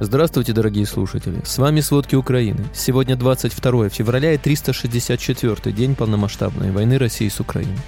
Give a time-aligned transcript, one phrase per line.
[0.00, 1.40] Здравствуйте, дорогие слушатели.
[1.44, 2.64] С вами «Сводки Украины».
[2.74, 7.78] Сегодня 22 февраля и 364 день полномасштабной войны России с Украиной.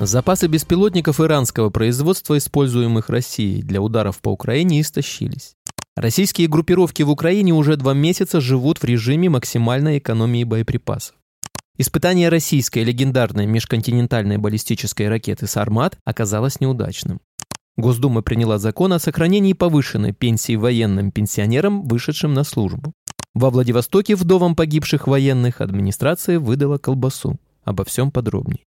[0.00, 5.54] Запасы беспилотников иранского производства, используемых Россией для ударов по Украине, истощились.
[5.94, 11.14] Российские группировки в Украине уже два месяца живут в режиме максимальной экономии боеприпасов.
[11.78, 17.20] Испытание российской легендарной межконтинентальной баллистической ракеты «Сармат» оказалось неудачным.
[17.80, 22.92] Госдума приняла закон о сохранении повышенной пенсии военным пенсионерам, вышедшим на службу.
[23.34, 27.38] Во Владивостоке вдовам погибших военных администрация выдала колбасу.
[27.64, 28.64] Обо всем подробней.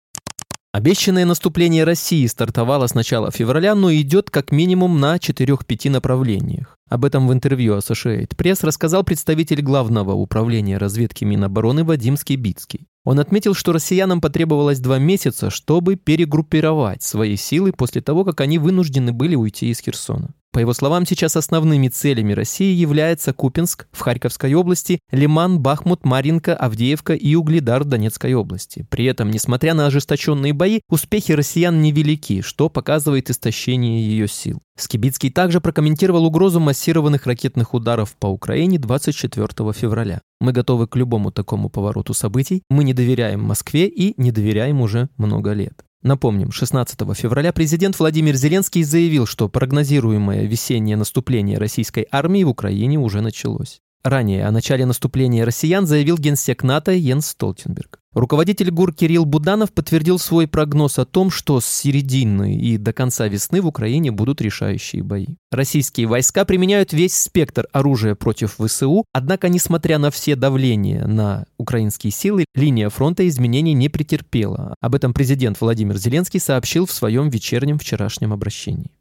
[0.74, 6.78] Обещанное наступление России стартовало с начала февраля, но идет как минимум на 4-5 направлениях.
[6.90, 12.88] Об этом в интервью Associated Press рассказал представитель Главного управления разведки Минобороны Вадим Скибицкий.
[13.04, 18.60] Он отметил, что россиянам потребовалось два месяца, чтобы перегруппировать свои силы после того, как они
[18.60, 20.36] вынуждены были уйти из Херсона.
[20.52, 26.56] По его словам, сейчас основными целями России являются Купинск в Харьковской области, Лиман, Бахмут, Маринка,
[26.56, 28.86] Авдеевка и Угледар в Донецкой области.
[28.90, 34.62] При этом, несмотря на ожесточенные бои, успехи россиян невелики, что показывает истощение ее сил.
[34.78, 40.22] Скибицкий также прокомментировал угрозу массированных ракетных ударов по Украине 24 февраля.
[40.42, 42.64] Мы готовы к любому такому повороту событий.
[42.68, 45.86] Мы не доверяем Москве и не доверяем уже много лет.
[46.02, 52.98] Напомним, 16 февраля президент Владимир Зеленский заявил, что прогнозируемое весеннее наступление российской армии в Украине
[52.98, 53.82] уже началось.
[54.04, 58.01] Ранее о начале наступления россиян заявил генсек НАТО Йенс Столтенберг.
[58.14, 63.30] Руководитель ГУР Кирилл Буданов подтвердил свой прогноз о том, что с середины и до конца
[63.30, 65.38] весны в Украине будут решающие бои.
[65.50, 72.12] Российские войска применяют весь спектр оружия против ВСУ, однако, несмотря на все давления на украинские
[72.12, 74.76] силы, линия фронта изменений не претерпела.
[74.82, 78.92] Об этом президент Владимир Зеленский сообщил в своем вечернем вчерашнем обращении.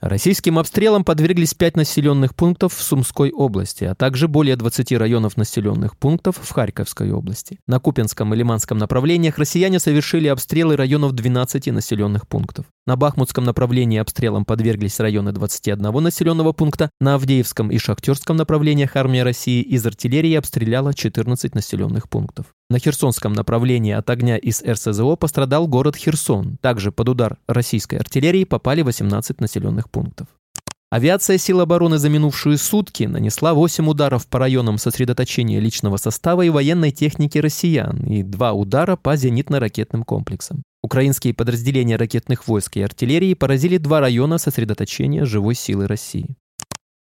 [0.00, 5.96] Российским обстрелам подверглись пять населенных пунктов в Сумской области, а также более 20 районов населенных
[5.96, 7.58] пунктов в Харьковской области.
[7.66, 12.66] На Купинском и Лиманском направлениях россияне совершили обстрелы районов 12 населенных пунктов.
[12.86, 19.22] На Бахмутском направлении обстрелам подверглись районы 21 населенного пункта, на Авдеевском и Шахтерском направлениях армия
[19.22, 22.46] России из артиллерии обстреляла 14 населенных пунктов.
[22.68, 26.58] На Херсонском направлении от огня из РСЗО пострадал город Херсон.
[26.60, 30.26] Также под удар российской артиллерии попали 18 населенных пунктов.
[30.90, 36.50] Авиация сил обороны за минувшие сутки нанесла 8 ударов по районам сосредоточения личного состава и
[36.50, 40.62] военной техники россиян и 2 удара по зенитно-ракетным комплексам.
[40.84, 46.36] Украинские подразделения ракетных войск и артиллерии поразили два района сосредоточения живой силы России.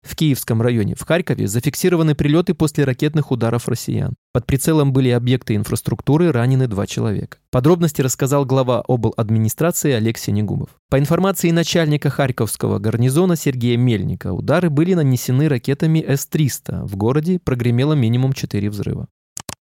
[0.00, 4.14] В Киевском районе в Харькове зафиксированы прилеты после ракетных ударов россиян.
[4.32, 7.38] Под прицелом были объекты инфраструктуры, ранены два человека.
[7.50, 9.12] Подробности рассказал глава обл.
[9.16, 10.68] администрации Алексей Негубов.
[10.88, 16.86] По информации начальника Харьковского гарнизона Сергея Мельника, удары были нанесены ракетами С-300.
[16.86, 19.08] В городе прогремело минимум 4 взрыва.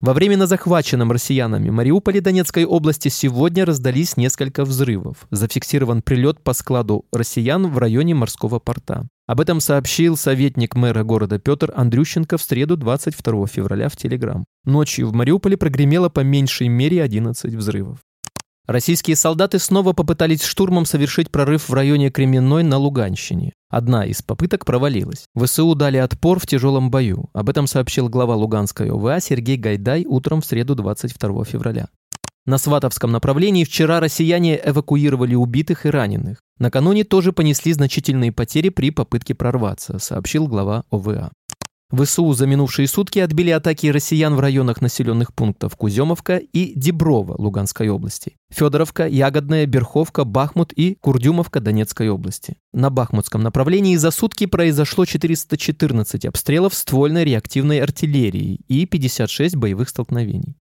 [0.02, 5.28] Во временно захваченном россиянами Мариуполе Донецкой области сегодня раздались несколько взрывов.
[5.30, 9.06] Зафиксирован прилет по складу россиян в районе морского порта.
[9.28, 14.44] Об этом сообщил советник мэра города Петр Андрющенко в среду 22 февраля в Телеграм.
[14.64, 17.98] Ночью в Мариуполе прогремело по меньшей мере 11 взрывов.
[18.72, 23.53] Российские солдаты снова попытались штурмом совершить прорыв в районе Кременной на Луганщине.
[23.69, 25.27] Одна из попыток провалилась.
[25.38, 27.28] ВСУ дали отпор в тяжелом бою.
[27.34, 31.88] Об этом сообщил глава Луганской ОВА Сергей Гайдай утром в среду 22 февраля.
[32.47, 36.38] На Сватовском направлении вчера россияне эвакуировали убитых и раненых.
[36.59, 41.31] Накануне тоже понесли значительные потери при попытке прорваться, сообщил глава ОВА.
[41.92, 47.91] ВСУ за минувшие сутки отбили атаки россиян в районах населенных пунктов Куземовка и Деброво Луганской
[47.91, 52.56] области, Федоровка, Ягодная, Берховка, Бахмут и Курдюмовка Донецкой области.
[52.72, 60.56] На Бахмутском направлении за сутки произошло 414 обстрелов ствольной реактивной артиллерии и 56 боевых столкновений.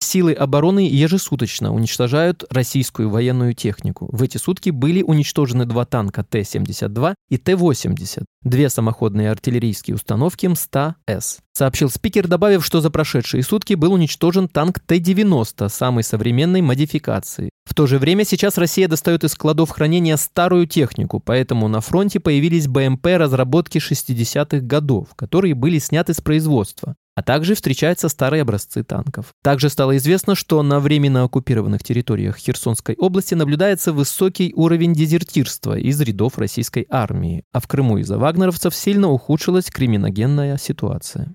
[0.00, 4.08] Силы обороны ежесуточно уничтожают российскую военную технику.
[4.12, 11.40] В эти сутки были уничтожены два танка Т-72 и Т-80, две самоходные артиллерийские установки МСТА-С.
[11.58, 17.50] Сообщил спикер, добавив, что за прошедшие сутки был уничтожен танк Т-90 самой современной модификации.
[17.64, 22.20] В то же время сейчас Россия достает из складов хранения старую технику, поэтому на фронте
[22.20, 28.84] появились БМП разработки 60-х годов, которые были сняты с производства а также встречаются старые образцы
[28.84, 29.34] танков.
[29.42, 36.00] Также стало известно, что на временно оккупированных территориях Херсонской области наблюдается высокий уровень дезертирства из
[36.00, 41.34] рядов российской армии, а в Крыму из-за вагнеровцев сильно ухудшилась криминогенная ситуация.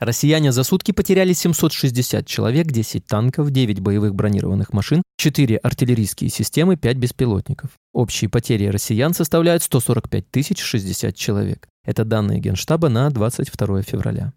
[0.00, 6.76] Россияне за сутки потеряли 760 человек, 10 танков, 9 боевых бронированных машин, 4 артиллерийские системы,
[6.76, 7.70] 5 беспилотников.
[7.92, 11.68] Общие потери россиян составляют 145 тысяч 60 человек.
[11.84, 14.32] Это данные Генштаба на 22 февраля.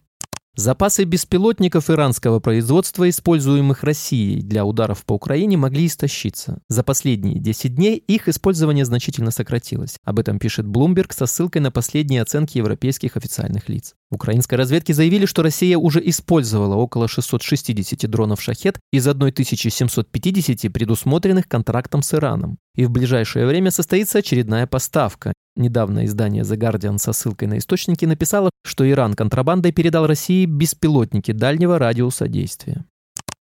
[0.60, 6.64] Запасы беспилотников иранского производства, используемых Россией для ударов по Украине, могли истощиться.
[6.68, 9.98] За последние 10 дней их использование значительно сократилось.
[10.04, 13.94] Об этом пишет Bloomberg со ссылкой на последние оценки европейских официальных лиц.
[14.10, 22.02] Украинской разведки заявили, что Россия уже использовала около 660 дронов «Шахет» из 1750 предусмотренных контрактом
[22.02, 22.58] с Ираном.
[22.78, 25.34] И в ближайшее время состоится очередная поставка.
[25.56, 31.32] Недавно издание The Guardian со ссылкой на источники написало, что Иран контрабандой передал России беспилотники
[31.32, 32.86] дальнего радиуса действия.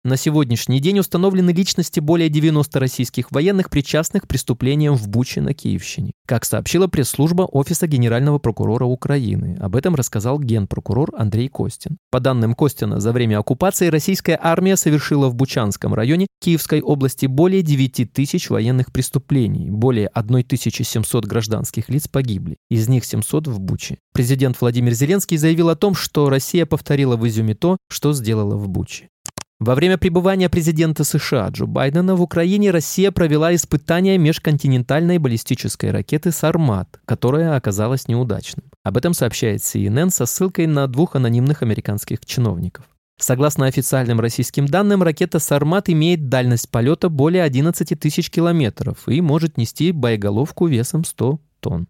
[0.06, 5.52] На сегодняшний день установлены личности более 90 российских военных, причастных к преступлениям в Буче на
[5.52, 6.12] Киевщине.
[6.28, 9.58] Как сообщила пресс-служба Офиса Генерального прокурора Украины.
[9.58, 11.96] Об этом рассказал генпрокурор Андрей Костин.
[12.12, 17.62] По данным Костина, за время оккупации российская армия совершила в Бучанском районе Киевской области более
[17.62, 19.70] 9 тысяч военных преступлений.
[19.70, 22.58] Более 1700 гражданских лиц погибли.
[22.70, 23.98] Из них 700 в Буче.
[24.12, 28.68] Президент Владимир Зеленский заявил о том, что Россия повторила в Изюме то, что сделала в
[28.68, 29.08] Буче.
[29.58, 36.30] Во время пребывания президента США Джо Байдена в Украине Россия провела испытания межконтинентальной баллистической ракеты
[36.30, 38.66] «Сармат», которая оказалась неудачным.
[38.82, 42.84] Об этом сообщает CNN со ссылкой на двух анонимных американских чиновников.
[43.18, 49.56] Согласно официальным российским данным, ракета «Сармат» имеет дальность полета более 11 тысяч километров и может
[49.56, 51.88] нести боеголовку весом 100 тонн.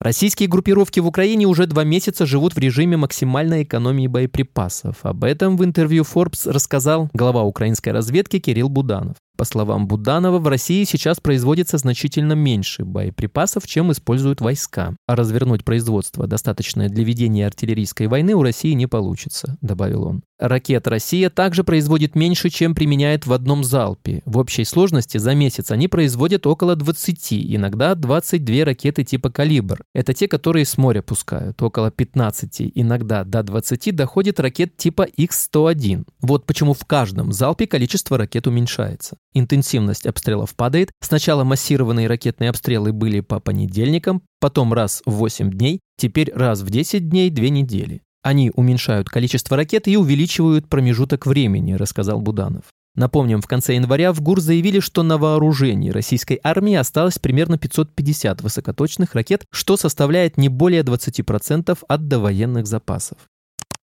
[0.00, 4.98] Российские группировки в Украине уже два месяца живут в режиме максимальной экономии боеприпасов.
[5.02, 9.16] Об этом в интервью Forbes рассказал глава украинской разведки Кирилл Буданов.
[9.36, 14.94] По словам Буданова, в России сейчас производится значительно меньше боеприпасов, чем используют войска.
[15.08, 20.22] А развернуть производство, достаточное для ведения артиллерийской войны, у России не получится, добавил он.
[20.38, 24.22] Ракет Россия также производит меньше, чем применяет в одном залпе.
[24.24, 29.82] В общей сложности за месяц они производят около 20, иногда 22 ракеты типа «Калибр».
[29.94, 31.60] Это те, которые с моря пускают.
[31.60, 36.04] Около 15, иногда до 20 доходит ракет типа X-101.
[36.20, 39.16] Вот почему в каждом залпе количество ракет уменьшается.
[39.34, 40.90] Интенсивность обстрелов падает.
[41.00, 46.70] Сначала массированные ракетные обстрелы были по понедельникам, потом раз в 8 дней, теперь раз в
[46.70, 48.02] 10 дней 2 недели.
[48.22, 52.64] Они уменьшают количество ракет и увеличивают промежуток времени, рассказал Буданов.
[52.94, 58.42] Напомним, в конце января в ГУР заявили, что на вооружении российской армии осталось примерно 550
[58.42, 63.18] высокоточных ракет, что составляет не более 20% от довоенных запасов.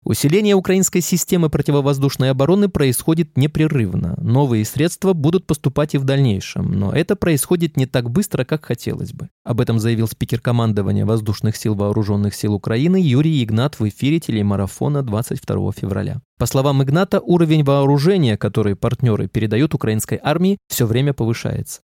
[0.04, 4.16] Усиление украинской системы противовоздушной обороны происходит непрерывно.
[4.20, 9.12] Новые средства будут поступать и в дальнейшем, но это происходит не так быстро, как хотелось
[9.12, 9.28] бы.
[9.44, 15.04] Об этом заявил спикер командования Воздушных сил Вооруженных сил Украины Юрий Игнат в эфире телемарафона
[15.04, 16.20] 22 февраля.
[16.36, 21.80] По словам Игната, уровень вооружения, который партнеры передают украинской армии, все время повышается.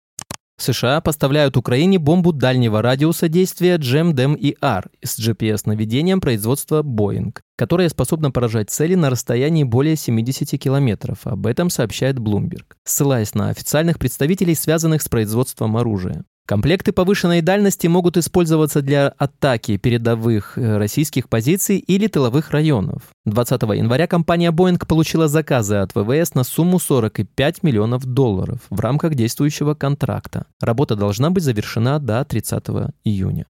[0.58, 8.70] США поставляют Украине бомбу дальнего радиуса действия GEM-DEM-ER с GPS-наведением производства Boeing, которая способна поражать
[8.70, 11.26] цели на расстоянии более 70 километров.
[11.26, 16.24] Об этом сообщает Bloomberg, ссылаясь на официальных представителей, связанных с производством оружия.
[16.46, 23.02] Комплекты повышенной дальности могут использоваться для атаки передовых э, российских позиций или тыловых районов.
[23.24, 29.16] 20 января компания Boeing получила заказы от ВВС на сумму 45 миллионов долларов в рамках
[29.16, 30.46] действующего контракта.
[30.60, 32.64] Работа должна быть завершена до 30
[33.02, 33.46] июня.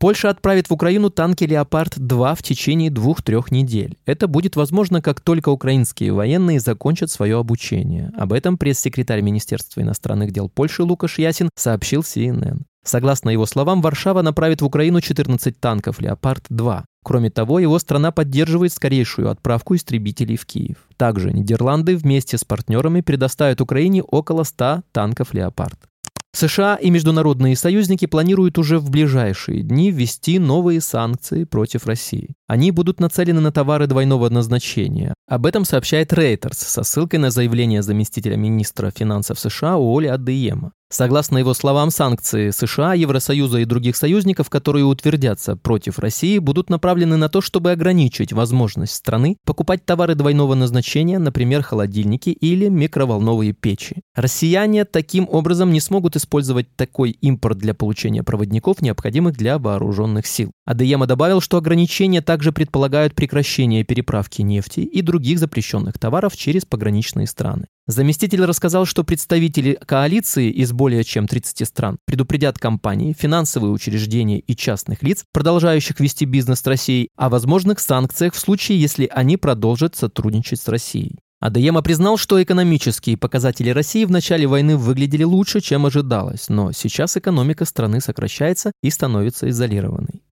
[0.00, 3.98] Польша отправит в Украину танки «Леопард-2» в течение двух-трех недель.
[4.06, 8.10] Это будет возможно, как только украинские военные закончат свое обучение.
[8.16, 12.62] Об этом пресс-секретарь Министерства иностранных дел Польши Лукаш Ясин сообщил CNN.
[12.82, 16.84] Согласно его словам, Варшава направит в Украину 14 танков «Леопард-2».
[17.04, 20.78] Кроме того, его страна поддерживает скорейшую отправку истребителей в Киев.
[20.96, 25.89] Также Нидерланды вместе с партнерами предоставят Украине около 100 танков «Леопард».
[26.32, 32.34] США и международные союзники планируют уже в ближайшие дни ввести новые санкции против России.
[32.50, 35.14] Они будут нацелены на товары двойного назначения.
[35.28, 40.72] Об этом сообщает Reuters со ссылкой на заявление заместителя министра финансов США Уоли Адеема.
[40.92, 47.16] Согласно его словам, санкции США, Евросоюза и других союзников, которые утвердятся против России, будут направлены
[47.16, 54.02] на то, чтобы ограничить возможность страны покупать товары двойного назначения, например, холодильники или микроволновые печи.
[54.16, 60.50] Россияне таким образом не смогут использовать такой импорт для получения проводников, необходимых для вооруженных сил.
[60.66, 67.26] Адеема добавил, что ограничения также предполагают прекращение переправки нефти и других запрещенных товаров через пограничные
[67.26, 67.66] страны.
[67.86, 74.56] Заместитель рассказал, что представители коалиции из более чем 30 стран предупредят компании, финансовые учреждения и
[74.56, 79.96] частных лиц, продолжающих вести бизнес с Россией, о возможных санкциях в случае, если они продолжат
[79.96, 81.18] сотрудничать с Россией.
[81.40, 87.16] Адеема признал, что экономические показатели России в начале войны выглядели лучше, чем ожидалось, но сейчас
[87.16, 90.22] экономика страны сокращается и становится изолированной.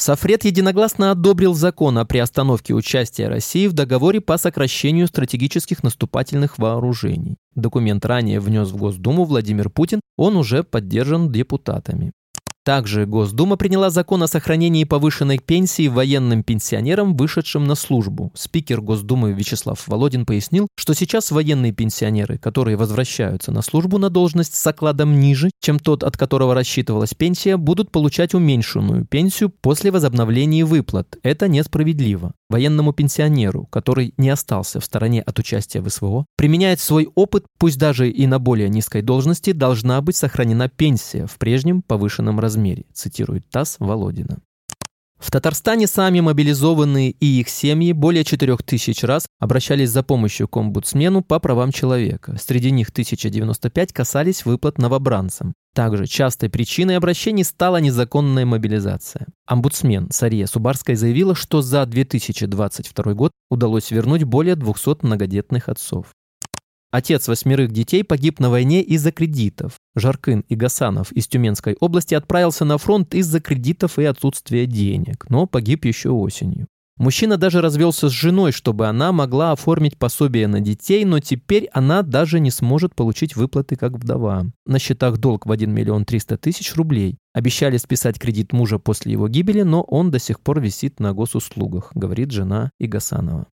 [0.00, 7.36] Софред единогласно одобрил закон о приостановке участия России в договоре по сокращению стратегических наступательных вооружений.
[7.54, 12.12] Документ ранее внес в Госдуму Владимир Путин, он уже поддержан депутатами.
[12.62, 18.32] Также Госдума приняла закон о сохранении повышенной пенсии военным пенсионерам, вышедшим на службу.
[18.34, 24.54] Спикер Госдумы Вячеслав Володин пояснил, что сейчас военные пенсионеры, которые возвращаются на службу на должность
[24.54, 30.64] с окладом ниже, чем тот, от которого рассчитывалась пенсия, будут получать уменьшенную пенсию после возобновления
[30.64, 31.16] выплат.
[31.22, 37.08] Это несправедливо военному пенсионеру, который не остался в стороне от участия в СВО, применяет свой
[37.14, 42.40] опыт, пусть даже и на более низкой должности, должна быть сохранена пенсия в прежнем повышенном
[42.40, 44.40] размере, цитирует ТАСС Володина.
[45.20, 51.22] В Татарстане сами мобилизованные и их семьи более 4000 раз обращались за помощью к омбудсмену
[51.22, 52.36] по правам человека.
[52.40, 55.52] Среди них 1095 касались выплат новобранцам.
[55.74, 59.26] Также частой причиной обращений стала незаконная мобилизация.
[59.46, 66.06] Омбудсмен Сария Субарская заявила, что за 2022 год удалось вернуть более 200 многодетных отцов.
[66.92, 69.74] Отец восьмерых детей погиб на войне из-за кредитов.
[69.94, 75.46] Жаркын и Гасанов из Тюменской области отправился на фронт из-за кредитов и отсутствия денег, но
[75.46, 76.66] погиб еще осенью.
[77.00, 82.02] Мужчина даже развелся с женой, чтобы она могла оформить пособие на детей, но теперь она
[82.02, 84.44] даже не сможет получить выплаты как вдова.
[84.66, 87.16] На счетах долг в 1 миллион 300 тысяч рублей.
[87.32, 91.92] Обещали списать кредит мужа после его гибели, но он до сих пор висит на госуслугах,
[91.94, 93.46] говорит жена Игасанова.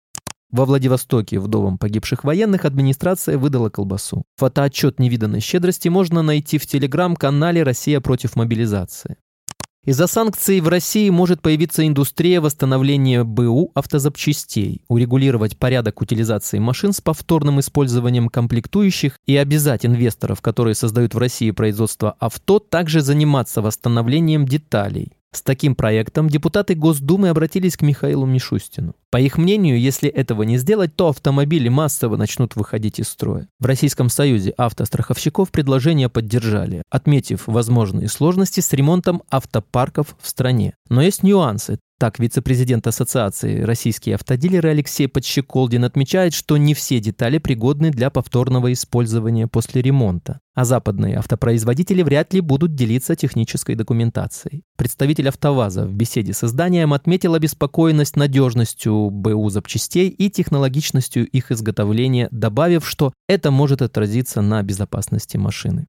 [0.50, 4.24] Во Владивостоке вдовам погибших военных администрация выдала колбасу.
[4.36, 9.16] Фотоотчет невиданной щедрости можно найти в телеграм-канале «Россия против мобилизации».
[9.84, 17.00] Из-за санкций в России может появиться индустрия восстановления БУ автозапчастей, урегулировать порядок утилизации машин с
[17.00, 24.46] повторным использованием комплектующих и обязать инвесторов, которые создают в России производство авто, также заниматься восстановлением
[24.46, 25.12] деталей.
[25.30, 28.94] С таким проектом депутаты Госдумы обратились к Михаилу Мишустину.
[29.10, 33.46] По их мнению, если этого не сделать, то автомобили массово начнут выходить из строя.
[33.60, 40.74] В Российском Союзе автостраховщиков предложение поддержали, отметив возможные сложности с ремонтом автопарков в стране.
[40.88, 41.78] Но есть нюансы.
[42.00, 48.72] Так, вице-президент Ассоциации «Российские автодилеры» Алексей Подщеколдин отмечает, что не все детали пригодны для повторного
[48.72, 54.62] использования после ремонта, а западные автопроизводители вряд ли будут делиться технической документацией.
[54.76, 62.28] Представитель «АвтоВАЗа» в беседе с изданием отметил обеспокоенность надежностью БУ запчастей и технологичностью их изготовления,
[62.30, 65.88] добавив, что это может отразиться на безопасности машины.